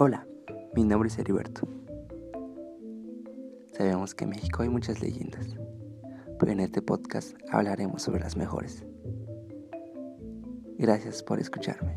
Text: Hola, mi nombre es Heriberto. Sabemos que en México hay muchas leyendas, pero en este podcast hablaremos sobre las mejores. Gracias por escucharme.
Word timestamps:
Hola, 0.00 0.24
mi 0.76 0.84
nombre 0.84 1.08
es 1.08 1.18
Heriberto. 1.18 1.66
Sabemos 3.72 4.14
que 4.14 4.22
en 4.22 4.30
México 4.30 4.62
hay 4.62 4.68
muchas 4.68 5.02
leyendas, 5.02 5.56
pero 6.38 6.52
en 6.52 6.60
este 6.60 6.80
podcast 6.80 7.36
hablaremos 7.50 8.02
sobre 8.02 8.20
las 8.20 8.36
mejores. 8.36 8.86
Gracias 10.78 11.20
por 11.24 11.40
escucharme. 11.40 11.96